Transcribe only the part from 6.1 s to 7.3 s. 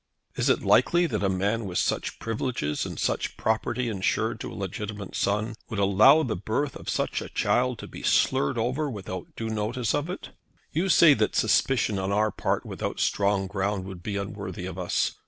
the birth of such a